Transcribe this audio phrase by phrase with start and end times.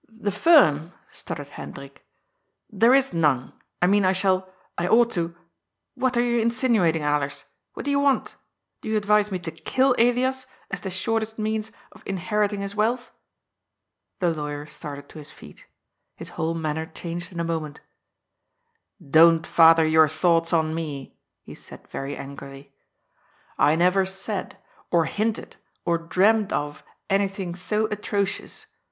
[0.24, 2.06] "The firm!" stuttered Hendrik."
[2.80, 3.54] There is none.
[3.82, 5.34] I mean I shall— ^I ought to—
[5.98, 7.42] ^what are you insinuating, Alers?
[7.72, 8.36] What do you want?
[8.82, 13.10] Do you advise me to kill Elias as the shortest means of inheriting his wealth?
[13.62, 15.64] '* The lawyer started to his feet.
[16.14, 17.38] His whole manner HBNDRIK'S TEMPTATION.
[17.38, 17.40] 126
[17.82, 19.40] changed in a moment.
[19.42, 22.72] *^ Don't .father jonr thoughts on me," he said very angrily.
[23.58, 24.56] "I never said,
[24.92, 28.66] or hinted, or dreamed of, anything so atrocious.